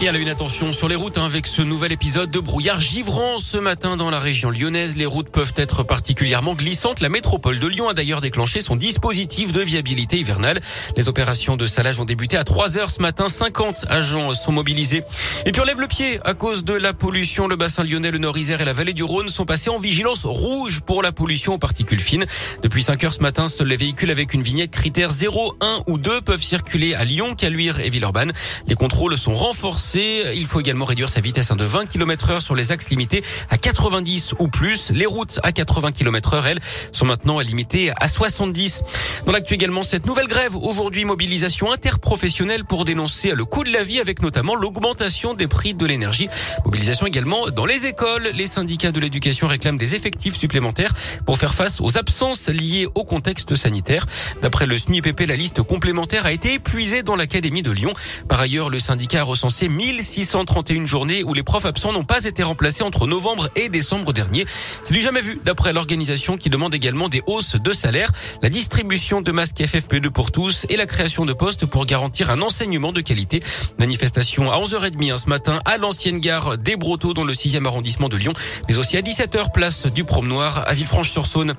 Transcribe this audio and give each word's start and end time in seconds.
Et 0.00 0.06
à 0.06 0.12
la 0.12 0.18
une 0.18 0.28
attention 0.28 0.72
sur 0.72 0.88
les 0.88 0.94
routes 0.94 1.18
hein, 1.18 1.24
avec 1.24 1.48
ce 1.48 1.60
nouvel 1.60 1.90
épisode 1.90 2.30
de 2.30 2.38
brouillard 2.38 2.80
givrant 2.80 3.40
ce 3.40 3.58
matin 3.58 3.96
dans 3.96 4.10
la 4.10 4.20
région 4.20 4.48
lyonnaise. 4.48 4.96
Les 4.96 5.06
routes 5.06 5.28
peuvent 5.28 5.54
être 5.56 5.82
particulièrement 5.82 6.54
glissantes. 6.54 7.00
La 7.00 7.08
métropole 7.08 7.58
de 7.58 7.66
Lyon 7.66 7.88
a 7.88 7.94
d'ailleurs 7.94 8.20
déclenché 8.20 8.60
son 8.60 8.76
dispositif 8.76 9.50
de 9.50 9.60
viabilité 9.60 10.16
hivernale. 10.16 10.60
Les 10.96 11.08
opérations 11.08 11.56
de 11.56 11.66
salage 11.66 11.98
ont 11.98 12.04
débuté 12.04 12.36
à 12.36 12.44
3 12.44 12.78
heures 12.78 12.90
ce 12.90 13.02
matin. 13.02 13.28
50 13.28 13.86
agents 13.88 14.34
sont 14.34 14.52
mobilisés. 14.52 15.02
Et 15.46 15.50
puis 15.50 15.60
on 15.60 15.64
lève 15.64 15.80
le 15.80 15.88
pied 15.88 16.20
à 16.24 16.34
cause 16.34 16.62
de 16.62 16.74
la 16.74 16.92
pollution. 16.92 17.48
Le 17.48 17.56
bassin 17.56 17.82
lyonnais, 17.82 18.12
le 18.12 18.18
Nord-Isère 18.18 18.60
et 18.60 18.64
la 18.64 18.74
vallée 18.74 18.94
du 18.94 19.02
Rhône 19.02 19.28
sont 19.28 19.46
passés 19.46 19.70
en 19.70 19.80
vigilance 19.80 20.24
rouge 20.24 20.80
pour 20.86 21.02
la 21.02 21.10
pollution 21.10 21.54
aux 21.54 21.58
particules 21.58 22.00
fines. 22.00 22.26
Depuis 22.62 22.84
5 22.84 23.02
heures 23.02 23.14
ce 23.14 23.20
matin, 23.20 23.48
seuls 23.48 23.66
les 23.66 23.76
véhicules 23.76 24.12
avec 24.12 24.32
une 24.32 24.42
vignette 24.42 24.70
critère 24.70 25.10
0, 25.10 25.56
1 25.60 25.82
ou 25.88 25.98
2 25.98 26.20
peuvent 26.20 26.42
circuler 26.42 26.94
à 26.94 27.04
Lyon, 27.04 27.34
Caluire 27.34 27.80
et 27.80 27.90
Villeurbanne. 27.90 28.30
Les 28.68 28.76
contrôles 28.76 29.18
sont 29.18 29.34
renforcés 29.34 29.87
il 29.96 30.46
faut 30.46 30.60
également 30.60 30.84
réduire 30.84 31.08
sa 31.08 31.20
vitesse 31.20 31.48
de 31.48 31.64
20 31.64 31.86
km 31.86 32.30
heure 32.30 32.42
sur 32.42 32.54
les 32.54 32.72
axes 32.72 32.90
limités 32.90 33.22
à 33.50 33.58
90 33.58 34.34
ou 34.38 34.48
plus. 34.48 34.90
Les 34.90 35.06
routes 35.06 35.40
à 35.42 35.52
80 35.52 35.92
km 35.92 36.34
heure, 36.34 36.46
elles, 36.46 36.60
sont 36.92 37.06
maintenant 37.06 37.40
limitées 37.40 37.92
à 37.98 38.08
70. 38.08 38.82
Dans 39.26 39.32
l'actu 39.32 39.54
également, 39.54 39.82
cette 39.82 40.06
nouvelle 40.06 40.26
grève. 40.26 40.56
Aujourd'hui, 40.56 41.04
mobilisation 41.04 41.72
interprofessionnelle 41.72 42.64
pour 42.64 42.84
dénoncer 42.84 43.32
le 43.32 43.44
coût 43.44 43.64
de 43.64 43.72
la 43.72 43.82
vie 43.82 44.00
avec 44.00 44.22
notamment 44.22 44.54
l'augmentation 44.54 45.34
des 45.34 45.48
prix 45.48 45.74
de 45.74 45.86
l'énergie. 45.86 46.28
Mobilisation 46.64 47.06
également 47.06 47.48
dans 47.48 47.66
les 47.66 47.86
écoles. 47.86 48.30
Les 48.34 48.46
syndicats 48.46 48.92
de 48.92 49.00
l'éducation 49.00 49.48
réclament 49.48 49.78
des 49.78 49.94
effectifs 49.94 50.36
supplémentaires 50.36 50.92
pour 51.26 51.38
faire 51.38 51.54
face 51.54 51.80
aux 51.80 51.96
absences 51.98 52.48
liées 52.48 52.88
au 52.94 53.04
contexte 53.04 53.54
sanitaire. 53.54 54.06
D'après 54.42 54.66
le 54.66 54.76
SNUIPP, 54.76 55.26
la 55.26 55.36
liste 55.36 55.62
complémentaire 55.62 56.26
a 56.26 56.32
été 56.32 56.54
épuisée 56.54 57.02
dans 57.02 57.16
l'Académie 57.16 57.62
de 57.62 57.70
Lyon. 57.70 57.92
Par 58.28 58.40
ailleurs, 58.40 58.70
le 58.70 58.78
syndicat 58.78 59.20
a 59.20 59.24
recensé 59.24 59.68
1631 59.78 60.86
journées 60.86 61.22
où 61.22 61.34
les 61.34 61.44
profs 61.44 61.64
absents 61.64 61.92
n'ont 61.92 62.02
pas 62.02 62.24
été 62.24 62.42
remplacés 62.42 62.82
entre 62.82 63.06
novembre 63.06 63.48
et 63.54 63.68
décembre 63.68 64.12
dernier. 64.12 64.44
C'est 64.82 64.92
du 64.92 65.00
jamais 65.00 65.20
vu 65.20 65.40
d'après 65.44 65.72
l'organisation 65.72 66.36
qui 66.36 66.50
demande 66.50 66.74
également 66.74 67.08
des 67.08 67.22
hausses 67.26 67.54
de 67.54 67.72
salaire, 67.72 68.10
la 68.42 68.48
distribution 68.48 69.20
de 69.20 69.30
masques 69.30 69.60
FFP2 69.60 70.10
pour 70.10 70.32
tous 70.32 70.66
et 70.68 70.76
la 70.76 70.86
création 70.86 71.24
de 71.24 71.32
postes 71.32 71.64
pour 71.64 71.86
garantir 71.86 72.30
un 72.30 72.42
enseignement 72.42 72.92
de 72.92 73.00
qualité. 73.00 73.40
Manifestation 73.78 74.50
à 74.50 74.58
11h30 74.58 75.12
hein, 75.12 75.16
ce 75.16 75.28
matin 75.28 75.60
à 75.64 75.78
l'ancienne 75.78 76.18
gare 76.18 76.58
des 76.58 76.74
Brotteaux 76.74 77.14
dans 77.14 77.24
le 77.24 77.32
6e 77.32 77.64
arrondissement 77.64 78.08
de 78.08 78.16
Lyon, 78.16 78.32
mais 78.68 78.78
aussi 78.78 78.96
à 78.96 79.00
17h 79.00 79.52
place 79.52 79.86
du 79.86 80.02
Promenoir 80.02 80.64
à 80.66 80.74
Villefranche-sur-Saône. 80.74 81.54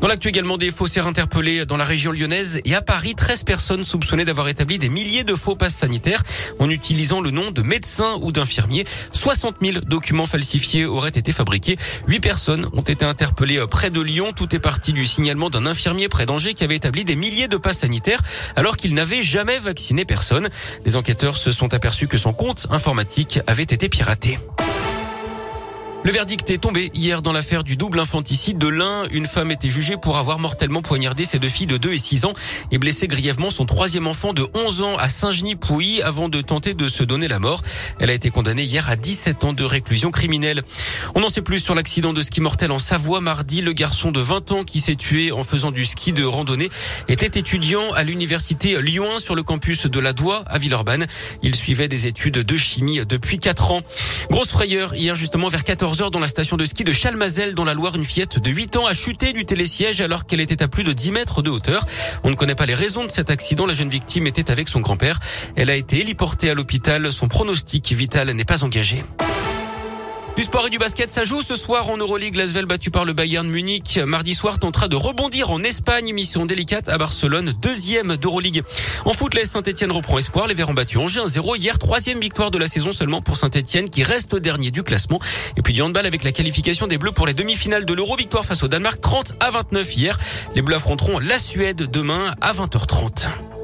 Dans 0.00 0.06
l'actu 0.06 0.28
également 0.28 0.56
des 0.56 0.70
faussaires 0.70 1.08
interpellés 1.08 1.66
dans 1.66 1.76
la 1.76 1.84
région 1.84 2.12
lyonnaise 2.12 2.60
et 2.64 2.76
à 2.76 2.82
Paris, 2.82 3.16
13 3.16 3.42
personnes 3.42 3.84
soupçonnées 3.84 4.24
d'avoir 4.24 4.46
établi 4.46 4.78
des 4.78 4.88
milliers 4.88 5.24
de 5.24 5.34
faux 5.34 5.56
passes 5.56 5.74
sanitaires 5.74 6.22
en 6.60 6.70
utilisant 6.70 7.20
le 7.20 7.32
nom 7.32 7.50
de 7.56 7.62
médecins 7.62 8.18
ou 8.20 8.32
d'infirmiers. 8.32 8.86
60 9.12 9.56
000 9.62 9.78
documents 9.80 10.26
falsifiés 10.26 10.84
auraient 10.84 11.08
été 11.10 11.32
fabriqués. 11.32 11.76
Huit 12.06 12.20
personnes 12.20 12.68
ont 12.72 12.82
été 12.82 13.04
interpellées 13.04 13.64
près 13.70 13.90
de 13.90 14.00
Lyon. 14.00 14.32
Tout 14.36 14.54
est 14.54 14.60
parti 14.60 14.92
du 14.92 15.06
signalement 15.06 15.50
d'un 15.50 15.66
infirmier 15.66 16.08
près 16.08 16.26
d'Angers 16.26 16.54
qui 16.54 16.64
avait 16.64 16.76
établi 16.76 17.04
des 17.04 17.16
milliers 17.16 17.48
de 17.48 17.56
passes 17.56 17.78
sanitaires 17.78 18.22
alors 18.54 18.76
qu'il 18.76 18.94
n'avait 18.94 19.22
jamais 19.22 19.58
vacciné 19.58 20.04
personne. 20.04 20.48
Les 20.84 20.96
enquêteurs 20.96 21.36
se 21.36 21.50
sont 21.50 21.74
aperçus 21.74 22.08
que 22.08 22.18
son 22.18 22.32
compte 22.32 22.66
informatique 22.70 23.40
avait 23.46 23.62
été 23.62 23.88
piraté. 23.88 24.38
Le 26.06 26.12
verdict 26.12 26.48
est 26.50 26.58
tombé 26.58 26.92
hier 26.94 27.20
dans 27.20 27.32
l'affaire 27.32 27.64
du 27.64 27.76
double 27.76 27.98
infanticide 27.98 28.58
de 28.58 28.68
l'un. 28.68 29.08
Une 29.10 29.26
femme 29.26 29.50
était 29.50 29.70
jugée 29.70 29.96
pour 29.96 30.18
avoir 30.18 30.38
mortellement 30.38 30.80
poignardé 30.80 31.24
ses 31.24 31.40
deux 31.40 31.48
filles 31.48 31.66
de 31.66 31.78
2 31.78 31.94
et 31.94 31.98
6 31.98 32.26
ans 32.26 32.32
et 32.70 32.78
blessé 32.78 33.08
grièvement 33.08 33.50
son 33.50 33.66
troisième 33.66 34.06
enfant 34.06 34.32
de 34.32 34.46
11 34.54 34.82
ans 34.82 34.94
à 34.98 35.08
Saint-Genis-Pouilly 35.08 36.02
avant 36.02 36.28
de 36.28 36.40
tenter 36.42 36.74
de 36.74 36.86
se 36.86 37.02
donner 37.02 37.26
la 37.26 37.40
mort. 37.40 37.60
Elle 37.98 38.10
a 38.10 38.12
été 38.12 38.30
condamnée 38.30 38.62
hier 38.62 38.88
à 38.88 38.94
17 38.94 39.42
ans 39.42 39.52
de 39.52 39.64
réclusion 39.64 40.12
criminelle. 40.12 40.62
On 41.16 41.22
n'en 41.22 41.28
sait 41.28 41.42
plus 41.42 41.58
sur 41.58 41.74
l'accident 41.74 42.12
de 42.12 42.22
ski 42.22 42.40
mortel 42.40 42.70
en 42.70 42.78
Savoie 42.78 43.20
mardi. 43.20 43.60
Le 43.60 43.72
garçon 43.72 44.12
de 44.12 44.20
20 44.20 44.52
ans 44.52 44.62
qui 44.62 44.78
s'est 44.78 44.94
tué 44.94 45.32
en 45.32 45.42
faisant 45.42 45.72
du 45.72 45.84
ski 45.84 46.12
de 46.12 46.22
randonnée 46.22 46.70
était 47.08 47.36
étudiant 47.36 47.92
à 47.94 48.04
l'université 48.04 48.80
Lyon 48.80 49.18
sur 49.18 49.34
le 49.34 49.42
campus 49.42 49.86
de 49.86 49.98
la 49.98 50.12
Doua 50.12 50.44
à 50.46 50.58
Villeurbanne. 50.58 51.08
Il 51.42 51.56
suivait 51.56 51.88
des 51.88 52.06
études 52.06 52.38
de 52.38 52.56
chimie 52.56 53.00
depuis 53.08 53.40
4 53.40 53.72
ans. 53.72 53.82
Grosse 54.30 54.50
frayeur 54.50 54.94
hier 54.94 55.16
justement 55.16 55.48
vers 55.48 55.64
14 55.64 55.95
dans 55.96 56.20
la 56.20 56.28
station 56.28 56.58
de 56.58 56.64
ski 56.66 56.84
de 56.84 56.92
Chalmazel 56.92 57.54
dans 57.54 57.64
la 57.64 57.72
Loire. 57.72 57.96
Une 57.96 58.04
fillette 58.04 58.38
de 58.38 58.50
8 58.50 58.76
ans 58.76 58.86
a 58.86 58.92
chuté 58.92 59.32
du 59.32 59.46
télésiège 59.46 60.02
alors 60.02 60.26
qu'elle 60.26 60.40
était 60.40 60.62
à 60.62 60.68
plus 60.68 60.84
de 60.84 60.92
10 60.92 61.12
mètres 61.12 61.40
de 61.40 61.48
hauteur. 61.48 61.86
On 62.22 62.28
ne 62.28 62.34
connaît 62.34 62.54
pas 62.54 62.66
les 62.66 62.74
raisons 62.74 63.04
de 63.04 63.10
cet 63.10 63.30
accident. 63.30 63.64
La 63.64 63.72
jeune 63.72 63.88
victime 63.88 64.26
était 64.26 64.50
avec 64.50 64.68
son 64.68 64.80
grand-père. 64.80 65.18
Elle 65.56 65.70
a 65.70 65.74
été 65.74 66.00
héliportée 66.00 66.50
à 66.50 66.54
l'hôpital. 66.54 67.10
Son 67.12 67.28
pronostic 67.28 67.92
vital 67.92 68.30
n'est 68.30 68.44
pas 68.44 68.62
engagé. 68.62 69.02
Du 70.36 70.42
sport 70.42 70.66
et 70.66 70.70
du 70.70 70.78
basket, 70.78 71.10
ça 71.10 71.22
ce 71.24 71.56
soir 71.56 71.88
en 71.88 71.96
Euroleague. 71.96 72.36
Lasvel 72.36 72.66
battu 72.66 72.90
par 72.90 73.06
le 73.06 73.14
Bayern 73.14 73.48
Munich. 73.48 73.98
Mardi 74.04 74.34
soir 74.34 74.58
tentera 74.58 74.86
de 74.86 74.94
rebondir 74.94 75.50
en 75.50 75.62
Espagne. 75.62 76.12
Mission 76.12 76.44
délicate 76.44 76.90
à 76.90 76.98
Barcelone, 76.98 77.54
deuxième 77.62 78.16
d'Euroleague. 78.16 78.62
En 79.06 79.14
foot, 79.14 79.32
les 79.32 79.46
Saint-Etienne 79.46 79.90
reprend 79.90 80.18
espoir. 80.18 80.46
Les 80.46 80.52
Verts 80.52 80.68
ont 80.68 80.74
battu 80.74 80.98
Angers 80.98 81.20
1-0. 81.20 81.56
Hier, 81.56 81.78
troisième 81.78 82.20
victoire 82.20 82.50
de 82.50 82.58
la 82.58 82.68
saison 82.68 82.92
seulement 82.92 83.22
pour 83.22 83.38
Saint-Etienne 83.38 83.88
qui 83.88 84.02
reste 84.02 84.36
dernier 84.36 84.70
du 84.70 84.82
classement. 84.82 85.20
Et 85.56 85.62
puis 85.62 85.72
du 85.72 85.80
handball 85.80 86.04
avec 86.04 86.22
la 86.22 86.32
qualification 86.32 86.86
des 86.86 86.98
Bleus 86.98 87.12
pour 87.12 87.26
les 87.26 87.32
demi-finales 87.34 87.86
de 87.86 87.94
l'Euro. 87.94 88.14
Victoire 88.16 88.44
face 88.44 88.62
au 88.62 88.68
Danemark 88.68 89.00
30 89.00 89.36
à 89.40 89.50
29 89.50 89.96
hier. 89.96 90.18
Les 90.54 90.60
Bleus 90.60 90.76
affronteront 90.76 91.18
la 91.18 91.38
Suède 91.38 91.88
demain 91.90 92.32
à 92.42 92.52
20h30. 92.52 93.55